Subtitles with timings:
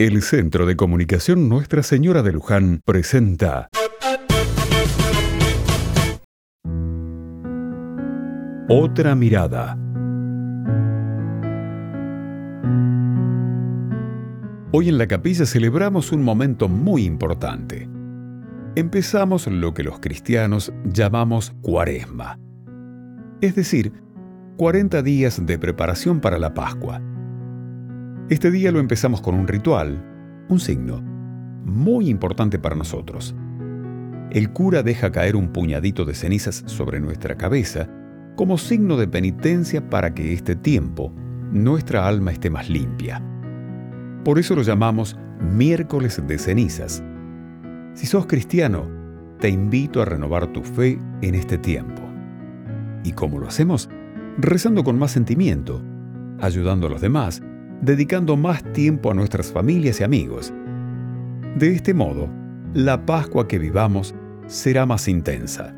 [0.00, 3.68] El Centro de Comunicación Nuestra Señora de Luján presenta
[8.68, 9.76] Otra mirada.
[14.70, 17.90] Hoy en la capilla celebramos un momento muy importante.
[18.76, 22.38] Empezamos lo que los cristianos llamamos cuaresma,
[23.40, 23.92] es decir,
[24.58, 27.02] 40 días de preparación para la Pascua
[28.30, 30.04] este día lo empezamos con un ritual,
[30.50, 31.00] un signo,
[31.64, 33.34] muy importante para nosotros.
[34.30, 37.88] El cura deja caer un puñadito de cenizas sobre nuestra cabeza
[38.36, 41.10] como signo de penitencia para que este tiempo
[41.52, 43.22] nuestra alma esté más limpia.
[44.24, 47.02] Por eso lo llamamos miércoles de cenizas.
[47.94, 48.86] Si sos cristiano,
[49.40, 52.02] te invito a renovar tu fe en este tiempo.
[53.04, 53.88] ¿Y cómo lo hacemos?
[54.36, 55.82] Rezando con más sentimiento,
[56.40, 57.42] ayudando a los demás
[57.80, 60.52] dedicando más tiempo a nuestras familias y amigos.
[61.56, 62.28] De este modo,
[62.74, 64.14] la Pascua que vivamos
[64.46, 65.74] será más intensa.